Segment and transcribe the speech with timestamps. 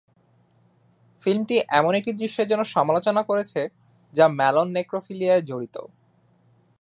[1.21, 3.61] ফিল্মটি এমন একটি দৃশ্যের জন্য সমালোচনা করেছে
[4.13, 5.75] যা ম্যালোন নেক্রোফিলিয়ায় জড়িত।